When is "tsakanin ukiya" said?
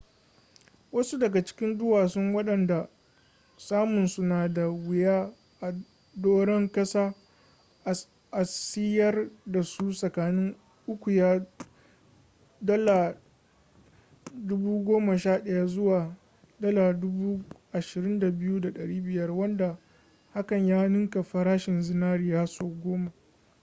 9.93-11.45